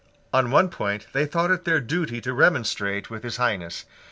[0.33, 3.85] On one point they thought it their duty to remonstrate with his Highness.